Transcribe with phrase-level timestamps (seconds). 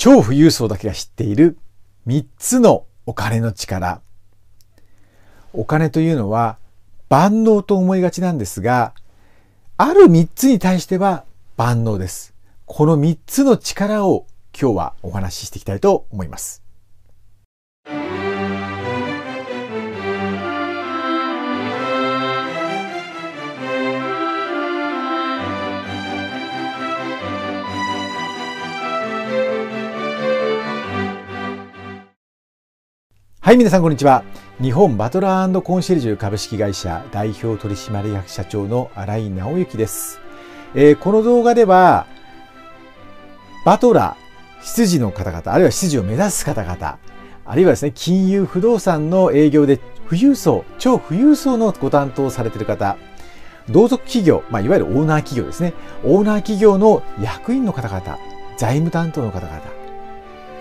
[0.00, 1.58] 超富裕層だけが知っている
[2.06, 4.00] 3つのお金の力。
[5.52, 6.56] お金というのは
[7.10, 8.94] 万能と思いがちなんですが、
[9.76, 11.26] ある3つに対しては
[11.58, 12.32] 万能です。
[12.64, 14.24] この3つの力を
[14.58, 16.62] 今日はお話ししていきたいと思います。
[33.50, 34.22] はい、皆さんこんにちは。
[34.62, 40.20] 日本バトラーコンシェルジュ株式会社代表取締役社長の新井直之です、
[40.76, 42.06] えー、この動画では、
[43.66, 47.00] バトラー、執事の方々、あるいは執事を目指す方々、
[47.44, 52.98] あるいはですね、金融不動産の営業で富裕層、超富裕層のご担当されている方、
[53.68, 55.74] 同族企業、まあ、いわゆるオーナー企業ですね。
[56.04, 58.16] オーナー企業の役員の方々、
[58.56, 59.60] 財務担当の方々、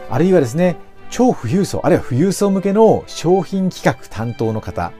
[0.09, 0.77] あるいはですね、
[1.09, 4.91] 超富裕層、あるいは富裕層向けの商品企画担当の方、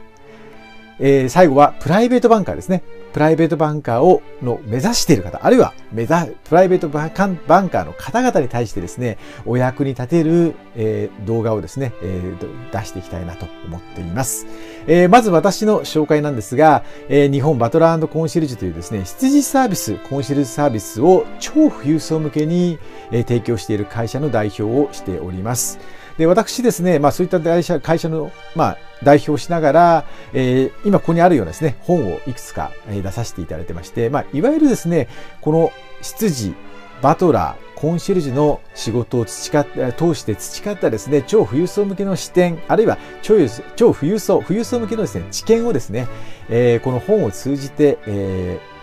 [1.00, 2.84] えー、最後はプライベートバンカーですね。
[3.14, 14.46] プライベートバンカーをの目指している方、あるいは目指プライベートバンカーの方々に対してですね、お役に立てる、えー、動画をですね、えー、出していきたいなと思っています。
[14.86, 22.78] えー、まず私の紹介なんですが、えー、日本バトラーコンシェルジュというですね、羊サービス、コンシェルジュサービスを超富裕層向けに、
[23.12, 25.80] えー、提供している会社の代表をしております。
[26.20, 35.08] で、私ですね、まあそういった会社会社の、まあ代表しながら、えー、今ここにあるようなですね、本をいくつか出させていただいてまして、まあいわゆるですね、
[35.40, 36.54] この執事、
[37.02, 39.66] バトラー、コンシェルジュの仕事を培っ
[39.98, 43.36] 通して培ったですね、超富裕層向けの視点、あるいは超
[43.78, 46.10] 超富裕層、富裕層向けのですね、知見をですね、
[46.50, 48.80] えー、この本を通じて、えー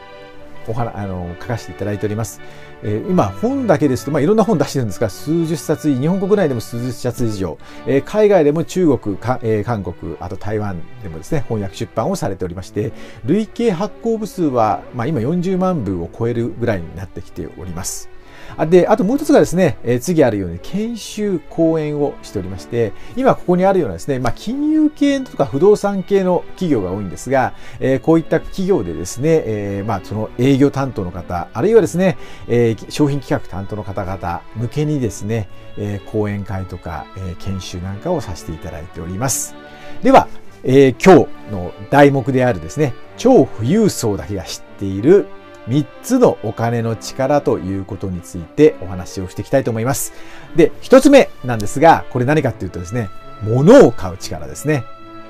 [0.69, 2.41] お話あの書かせていただいております。
[2.83, 12.93] えー、今、本だけですと、まあ、いろんな本出してるんですが、数十冊、日本国内でも数十冊以上、えー、海外でも中国か、えー、韓国、あと台湾でもですね、翻訳出版をされておりまして、
[13.25, 18.16] 累計発行部数は、まあ、今40万部を超えるぐらいになってきております。
[18.64, 32.17] で、あともう一つがですね、え、次あるように研修講演をしておりまして、今ここにあるようなですね、まあ、金融系とか不動産系の企業が多いんですが、え、こういった企業でですね、え、まあ、その営業担当の方、あるいはですね、
[32.48, 39.55] え、商品企画担当の方々向けにですね、え、講演会とか、え、研修なんかをさせていただいております。
[40.02, 40.28] では、
[40.68, 45.27] えー、今日の題目であるですね、超富裕層だけが知っている
[45.69, 50.13] 3つのお金の力ということについてお話をしていきたいと思います。
[50.55, 53.11] で、1つ目なんですが、これ何かっていうとですね、
[53.43, 54.85] 物を買う力ですね。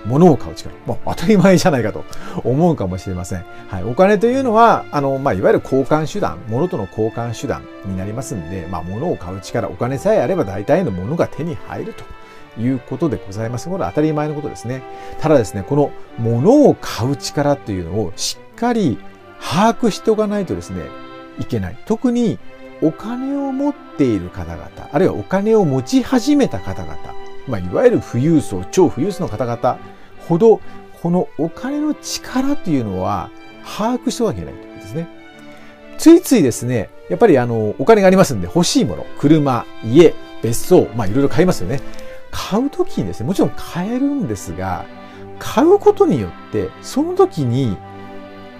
[0.04, 0.74] 物を買う力。
[0.86, 2.04] もう当たり前じゃないかと
[2.44, 3.44] 思うかもしれません。
[3.68, 3.84] はい。
[3.84, 12.04] お金というのは、あの、まあ、いわゆる交換手段、物との交換手段になりますんで、まあ、物を買う力、お金さえあれば大体のものが手に入ると。
[12.58, 13.68] いうことでございます。
[13.68, 14.82] これは当たり前のことですね。
[15.20, 18.98] ただですね、この物を買う力っていうのをしっかり
[19.40, 20.82] 把握しておかないとですね、
[21.38, 21.78] いけない。
[21.86, 22.38] 特に
[22.82, 26.96] お金を持っている方々、あるいはお金を持ち始めた方々、
[27.46, 29.78] まあ、いわゆる富裕層、超富裕層の方々
[30.28, 30.60] ほど、
[31.02, 33.30] このお金の力というのは
[33.64, 35.08] 把握しておかいけないということですね。
[35.98, 41.80] ついついですね、やっぱりあの、お金がありますんで欲しいもの、車、家、別荘、まあいろいろ買いますよね。
[42.30, 44.84] 買うときにですね、もちろん買えるんですが、
[45.38, 47.76] 買うことによって、その時に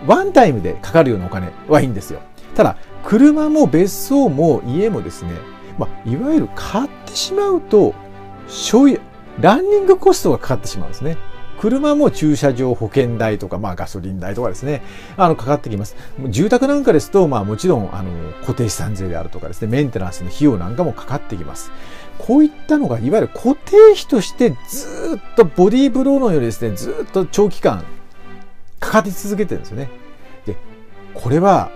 [0.07, 2.21] ワンタイムでかかるようなお金はいいんですよ。
[2.55, 5.33] ただ、車も別荘も家もですね、
[5.79, 7.95] まあ、いわゆる買ってしまうと、
[8.49, 9.01] 所有、
[9.41, 11.17] ランニングコストがかかってしまうんですね。
[11.61, 14.83] 車も駐車場保険代とか、まあガソリン代とかですね、
[15.17, 15.97] あの、かかってきます。
[16.29, 21.71] 住宅なんかですと、まあもちろん、あの、固定資産税であるとかですね、メンテナンスの費用なんかもかかってきます。
[22.19, 27.85] こういったのが、いわゆる固定費としてずっとボディーブローのようにですね、ずっと長期間
[28.81, 29.89] かかり続けてるんですよね。
[30.47, 30.57] で、
[31.15, 31.71] これは、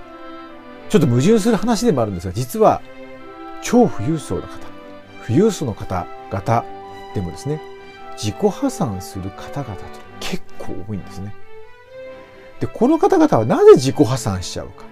[0.89, 2.83] ちょっと矛盾する話でもあるんですが、実は、
[3.63, 4.49] 超富裕層の方、
[5.27, 6.65] 富裕層の方々
[7.15, 7.61] でもですね、
[8.17, 9.83] 自己破産する方々と
[10.21, 11.35] 結構多いんですね。
[12.61, 14.85] で、この方々はなぜ自己破産しちゃうか。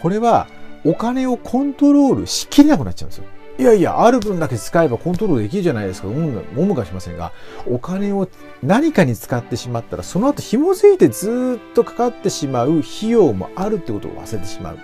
[0.00, 0.46] これは、
[0.84, 3.24] お金をコントロールしきれなくなっちゃうんですよ。
[3.58, 6.08] いやいや、ある分だけ使えばコントロールできるじゃないですか。
[6.08, 7.32] 思うかしませんが、
[7.66, 8.28] お金を
[8.62, 14.78] 何かに使ってしまったら、その後紐づいてずっとかかってしまう費用もあるってことを忘れてしまう。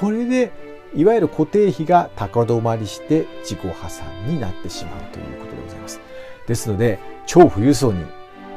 [0.00, 0.52] これで、
[0.94, 6.00] いわゆる固定費が高止まりして自己破産になってしまうということでございます。
[6.46, 8.04] ですので、超富裕層に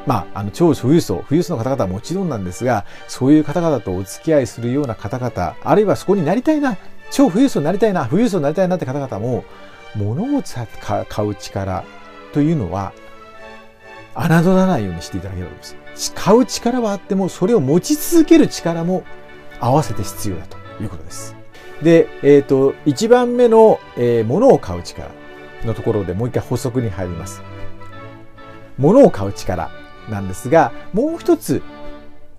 [0.06, 6.78] まあ、あの、超富裕層、富裕層の方々はもちろんなんですが、そういう方々とお付き合いするような方々、あるいはそこになりたいな、
[7.10, 9.44] 超富裕層になりたいな、富裕層になりたいなって方々も、
[9.94, 10.42] 物を
[11.08, 11.84] 買う力
[12.32, 12.92] というのは、
[14.14, 15.76] 侮らないようにしていただければいいです。
[16.14, 19.04] 買う力はあっても、それを持ち続ける力も
[19.60, 21.36] 合わせて必要だということです。
[21.82, 25.10] で、えっ、ー、と、1番目の、えー、物を買う力
[25.64, 27.42] のところでもう一回補足に入ります。
[28.78, 29.70] 物を買う力
[30.08, 31.62] なんですが、もう一つ、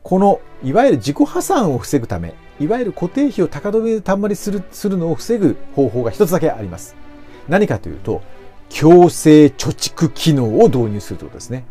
[0.03, 6.95] この、いわゆる自己破産を防ぐため、いわゆる固定費を高止めたんまりするするのを防ぐ方法が一つだけあります。
[7.49, 8.21] 何かというと、
[8.69, 11.65] 強制貯蓄機能を導入するということですね。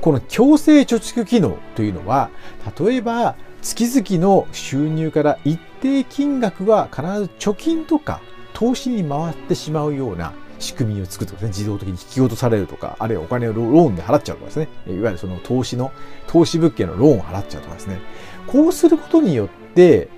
[0.00, 2.30] この強制貯蓄機能というのは、
[2.78, 8.20] 例えば月々の収入から一定金額は必ず貯金とか
[8.52, 15.92] 投資に回ってしまうような仕組みを作ってですね、自動的に引き落とされるとか、あるいはお金をローンで払っちゃうとかですね、いわゆるその投資の、
[16.26, 18.00] 投資物件のローンを払っちゃうとかですね、
[18.46, 20.08] こうすることによって、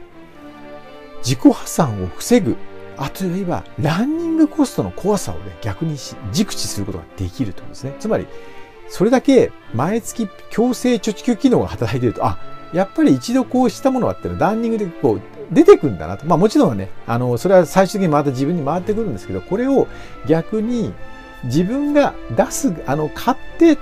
[1.18, 2.56] 自己破産を防ぐ、
[2.96, 5.96] あと言えば、ランニングコストの怖さをね、逆に
[6.32, 7.94] 熟知することができるということですね。
[7.98, 8.26] つまり、
[8.88, 12.38] それだけ毎月強制貯蓄機能が働いていると、あ、
[12.72, 15.20] やっぱり一度こうしたものがあったらランニングでこう
[15.50, 16.26] 出てくんだなと。
[16.26, 19.86] まあもちろんね、あの、それは最終的にまた自分に回ってくるんですけど、これを
[20.28, 20.92] 逆に
[21.44, 23.78] 自分が出す、あの、買って、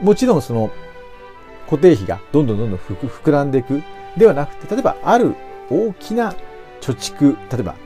[0.00, 0.70] もちろんその
[1.66, 3.82] 固定費がどんどんどんどん膨らんでいく
[4.16, 5.34] ではなくて、例えばある
[5.70, 6.34] 大きな
[6.80, 7.76] 貯蓄、例えば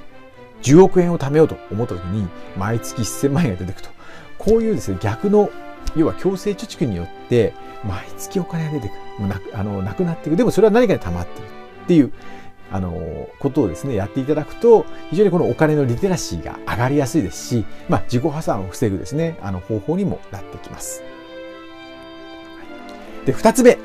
[0.62, 3.90] 10億円を貯めようと思った時に毎月1000万円が出てくと。
[4.38, 5.50] こういうですね、逆の、
[5.96, 7.54] 要は強制貯蓄によって
[7.84, 9.28] 毎月お金が出てくる。
[9.28, 10.36] なあのなくなっていく。
[10.36, 11.48] でもそれは何かに溜まっている
[11.84, 12.12] っていう
[12.70, 21.02] あの、ことをですね、やっていただくと、非常にこのお金のリテラシーが上がりやすいですし、まあ、自己破産を防ぐですね、あの方法にもなってきます。
[23.24, 23.78] で、二つ目、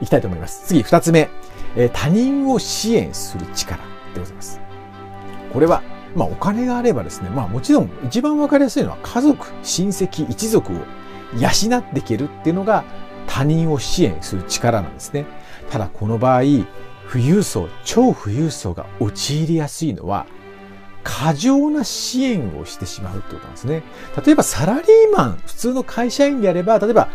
[0.00, 0.66] いきたいと思います。
[0.66, 1.30] 次、二つ目、
[1.76, 3.82] え他人を支援する力
[4.14, 4.60] でございます。
[5.52, 5.82] これは、
[6.14, 10.76] まあ、お金があればですね、まあ、もちろん一番わかりやすいのは家族、親戚、一族を
[11.38, 12.84] 養っていけるっていうのが
[13.26, 15.26] 他人を支援する力なんですね。
[15.70, 16.42] ただ、この場合、
[17.10, 20.26] 富裕層、超富裕層が陥りやすいのは、
[21.02, 23.82] 過剰な支援をしてしまうってことなんですね。
[24.24, 27.08] 例えばサラリーマン、普通の会社員であれば、例えば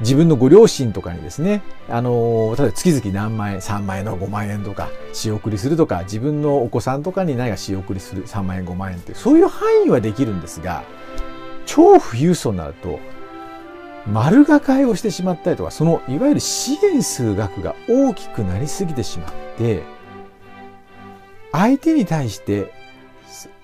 [0.00, 10.82] 自分のご両親とかにですね、あの、例えば月々何万円、3万円の5万円とか、仕送りするとか、自分のお子さんとかに何か仕送りする3万円、5万円って、そういう範囲はできるんですが、
[11.66, 12.98] 超富裕層になると、
[14.06, 19.82] 丸がかえをしてしまったりとか、そのいわゆる支援する額が大きくなりすぎてしまって、
[21.52, 22.72] 相手に対して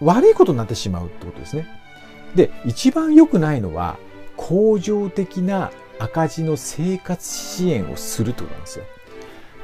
[0.00, 1.67] 悪いことになってしまうってことですね。
[2.35, 3.99] で、一番良くないのは、
[4.37, 8.85] 恒常的な赤字の生活支援をするってことなんですよ。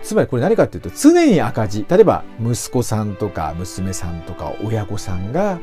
[0.03, 1.85] つまりこれ何かっていうと、常に赤字。
[1.89, 5.59] 例えば、息子さんとか娘さんとか親御さんが、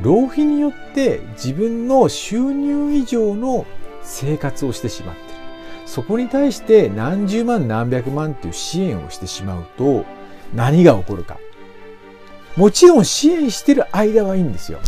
[0.00, 3.66] 浪費によって自分の収入以上の
[4.02, 5.28] 生活をしてしまってる。
[5.86, 10.04] そこに対して何十万何百万っていう支援をしてしまうと
[10.54, 11.38] 何が起こるか。
[12.56, 14.80] もちろん支援してる間はいいんですよ。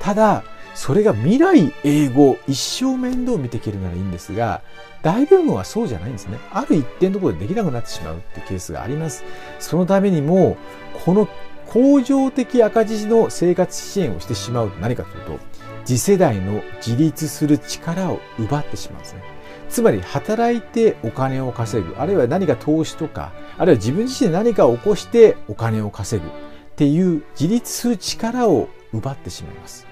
[0.00, 0.42] ただ、
[0.80, 4.62] それが未来英語、一生面倒を見ていけるならいいんですが、
[5.02, 6.38] 大部分はそうじゃないんですね。
[6.50, 9.22] ある一定のところでできなくなってしまうっていうケースがあります。
[9.58, 10.56] そのためにも、
[11.04, 11.28] この
[11.66, 15.38] 恒常的赤字の生活支援をしてしまうと何かというと、
[15.84, 19.22] 次世代の自立する力を奪ってしまうんですね。
[19.68, 26.32] つまり働いてお金を稼ぐ、あるいは何か投資とか、あるいは自分自身で何かを起こしてお金を稼ぐっ
[26.76, 29.89] ていう自立する力を奪ってしまいます。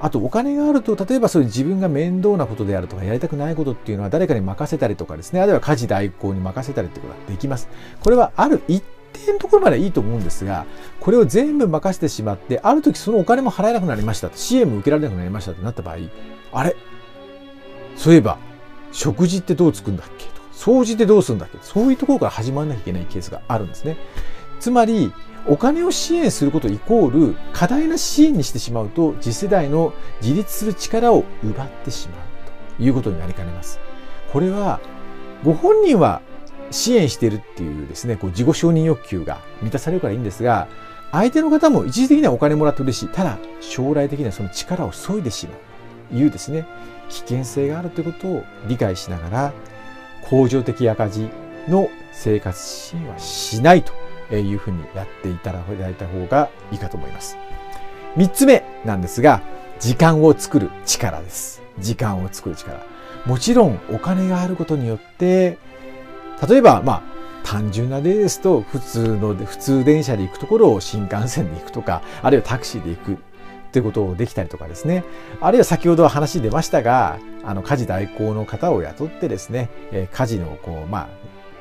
[0.00, 7.68] あとお金があると、例えばそういう自分が面倒なことであるとか、やりたくないことっていうのは誰かに任せたりとかですね、あるいは家事代行に任せたりってことができます。
[8.00, 10.66] これはある一定のところまでいいと思うんですが、
[11.00, 15.96] これを全部任せてしまって、ある時そのお金も払えなくなりましたと、支援も受けられなくなりましたとなった場合、
[16.52, 16.76] あれ？
[17.96, 18.38] そういえば、
[18.92, 23.96] 食事ってどうつくんだっけとか、掃除ってどうするんだっけそういうところから始まらなきゃいけないケースがあるんですね。
[24.60, 25.12] つまり、
[25.46, 32.18] お金を支援することイコール、過大な支援にしてしまうと、次世代の自立する力を奪ってしまう
[32.78, 33.80] ということになりかねます。
[34.32, 34.80] これは、
[35.44, 36.20] ご本人は
[36.70, 40.68] 支援しているっていうですね、こう自己承認欲求が満たされるからいいんですが、
[41.12, 43.08] 相手の方も一時的にはお金もらって嬉しい。
[43.08, 45.68] ただ、将来的にはその力を削いでしまうと。
[46.12, 46.66] いうですね、
[47.08, 49.52] 危険性があるということを理解しながら、
[50.28, 51.28] 恒常的赤字
[51.68, 53.92] の生活支援はしないと
[54.36, 57.36] いうふうにやっていただいた方がいいかと思います。
[58.16, 59.42] 三つ目なんですが、
[59.80, 61.62] 時間を作る力です。
[61.78, 62.80] 時間を作る力。
[63.26, 65.58] もちろんお金があることによって
[66.46, 67.02] 例えば、まあ、
[67.44, 73.18] 単純な例ですと、普通の、普通電車で行くところを新幹線で行くとか、あるいはタクシーで行く。
[73.68, 75.04] っていうことをできたりとかですね。
[75.42, 81.06] あるいは先ほど話出ましたが、あの、家事代行の方を雇ってですね、え家事のこう、ま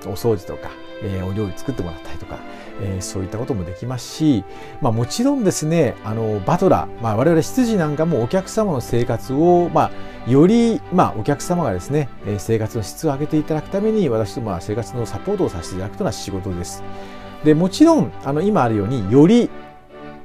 [0.06, 0.70] あ、お掃除とか、
[1.04, 2.38] えお料理作ってもらったりとか、
[2.82, 4.44] えそういったこともできますし、
[4.82, 9.92] まあ、もちろんですね、あの、バトラー、まあ、我々執事なんかもお客様の生活を、ま
[10.28, 16.84] あ、より、まあ、お客様がですね、え生活の質を上げていただくために、私どもは生活のサポートをさせていただくというのは仕事です。
[17.44, 19.50] で、もちろん、あの、今あるように、より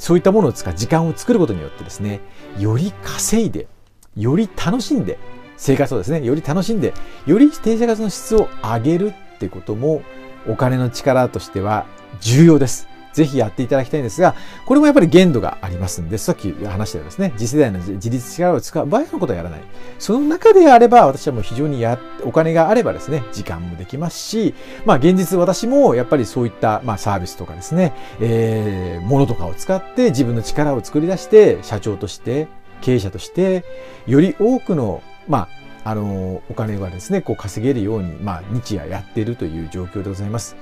[0.02, 2.20] そういったものを使う時間を作ることによってですね、
[2.58, 3.68] より稼いで、
[4.16, 5.16] より楽しんで、
[5.56, 6.92] 生活をですね、より楽しんで、
[7.24, 10.02] より低生活の質を上げるってことも、
[10.46, 11.86] お金の力としては
[12.20, 12.88] 重要です。
[13.12, 14.34] ぜひやっていただきたいんですが、
[14.64, 19.60] これもやっぱり限度がありますんで、さっき話したようですね、次世代の自立力を使う場合のことはやらない。
[19.98, 24.54] その中であれば、私はもう非常にや、お金があればですね、時間もできますし、
[24.86, 32.48] まあ現実私もやっぱりそういった、まあサービスとかですね、えー、ものとかを使って自分の力を作り出して、社長として、
[32.80, 33.64] 経営者として、
[34.06, 35.48] より多くの、まあ、
[35.84, 40.56] あの、お金がですね、こう稼げるように、まあ、日夜やっているという状況でございます。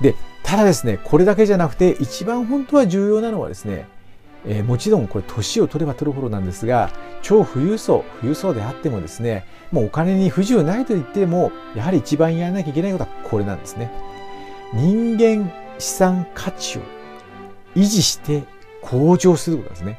[0.00, 3.86] で、ただですね、これだけじゃなくて、一番本当は重要なのはですね、
[4.44, 6.90] えー、もちろんこれ年を取れば取るほどなんですが、
[7.22, 13.90] 超富裕層、富裕層であってもですね、もうお金に不自由ないと言っても、やはり一番やらなきゃいけないことはこれなんですね。
[14.74, 16.82] 人間資産価値を
[17.76, 18.44] 維持して
[18.80, 19.98] 向上することですね。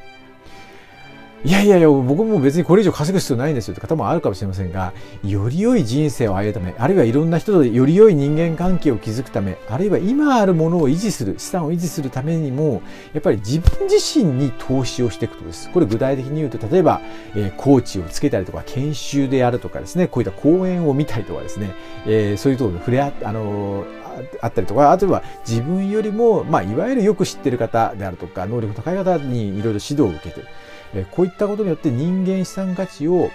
[1.45, 4.93] いやいやいや、僕も別にこれ以上稼ぐ必要ないんですよって方もあるかもしれませんが、
[5.25, 12.81] より良い人生を歩むため、あるいはいろんな人とより良い人間関係を築くため、あるいは今あるものを維持する、資産を維持するためにも、
[13.11, 15.69] やっぱり自分自身に投資をしていくことです。
[15.71, 17.01] これ具体的に言うと、例えば、
[17.35, 24.03] えー、コーチをつけたりとか、研修であるとかですね、こういった講演を見たりとかですね、えー、そういうところに触れ合って、あのー
[24.41, 30.47] あったりとか、あとは自分よりも、まあ、いわゆるよく知ってる方であるとか、能力高い方にいろいろ指導を受けてる。
[30.93, 33.31] えこういったことによって人間資産価値を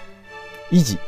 [0.71, 0.99] 維持、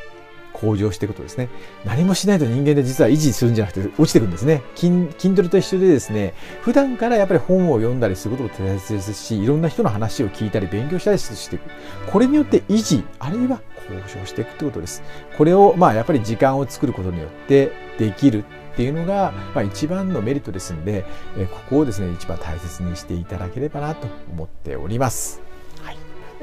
[0.54, 1.50] 向上していくことですね。
[1.86, 4.62] 何もしないと人間で実は維持するんじゃなくて落ちていくんですね。
[4.76, 11.64] 筋筋トレと一緒でですね、普段からやっぱり本を読んだりすることも大切ですし、いろんな人の話を聞いたり勉強したりしていく。
[12.12, 15.04] これによって維持、あるいは向上していくってことです。
[15.38, 18.44] これをまあやっぱり時間を作ることによってできる
[18.74, 21.06] っていうのが、まあ、一番のメリットですんで、
[21.38, 25.51] えここをですね、一番大切にしていただければなと思っております。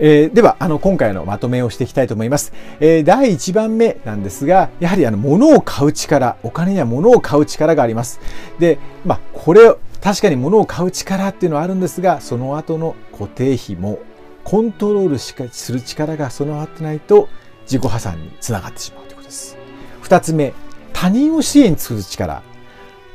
[0.01, 2.53] えー、では、あの、今回のまとめをしていきたいと思います。
[2.79, 8.21] えー、第1番目なんですが、やはりあの、物を買う力、お金には物を買う力があります。
[8.61, 13.99] で、まあ、これ、確かに物を買う力っていうのはあるんですが、その後の固定費も
[14.45, 17.29] コントロールしかする力が備わってないと
[17.63, 19.59] 自己破産につながってしまうということです。
[20.01, 20.55] 二つ目、
[20.93, 22.43] 他人を支援する力。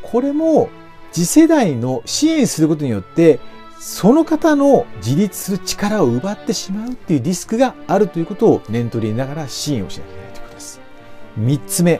[0.01, 0.69] これも
[1.13, 3.39] 次世代の支援することによって
[3.85, 10.79] その方の自立する力を奪ってしまうっていうリスクがあるということを念頭に入れながら支援をしなきゃいけないということです。
[11.35, 11.99] 三つ目。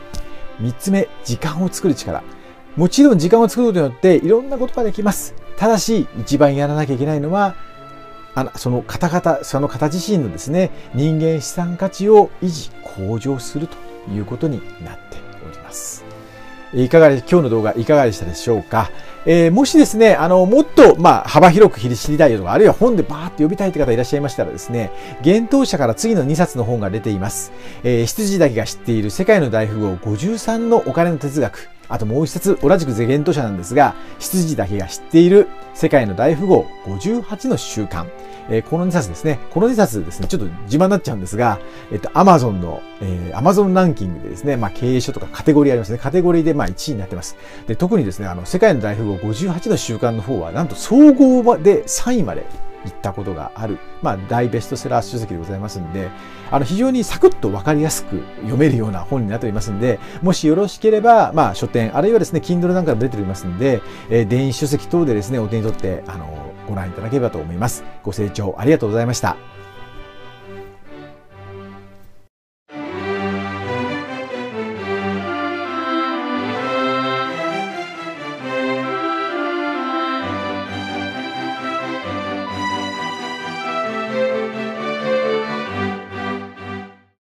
[0.62, 2.24] 三つ目、時間を作る力。
[2.78, 5.36] もちろん時間を作ることによっていろんなことができます。
[5.58, 7.56] ただし、一番やらなきゃいけないのは、
[8.34, 13.76] あのその方々、その方自身のですね、人間資産価値を維持、向上すると
[14.10, 15.23] いうことになって。
[16.74, 18.90] いかがで、今日の動画いかがでしたでしょうか？
[19.26, 24.92] えー、もしですね、あの、もっと、まあ、幅広く知りたいとか、あるいは本でバーって読みたいって方いらっしゃいましたらですね、
[25.24, 27.54] 幻冬者から次の2冊の本が出ています。
[27.84, 31.70] えー、羊だけが知っている世界の大富豪53のお金の哲学。
[31.88, 38.08] あともう一冊、同じくゼゲント社なんですが、羊だけが知っている世界の大富豪58の習慣。
[38.50, 39.40] えー、この2冊ですね。
[39.52, 41.60] この2冊ですね、ちょっと自慢になっちゃうんですが、
[41.92, 45.98] えっと、アマゾンの、えー、アマゾンランキングでですね、まあ、経営書とかカテゴリーありますね。
[45.98, 47.38] カテゴリーで、まあ、1位になってます。
[47.68, 52.46] で、特にですね、あの、世界の大富豪58の習慣の方は、なんと総合で3位まで
[52.86, 56.10] 行ったことがある、まあ、大ベストセラー書籍でございますんで、
[56.52, 67.84] あの、非常にサクッとわかりやすく読めるような本になっておりますんで、もしよろしければ、まあ、書店、あるいはですね、Kindle なんかも出ておりますんで、えー、電子書籍等でですね、お手に取って、あの、ご覧いただければと思います。
[68.04, 69.53] ご清聴ありがとうございました。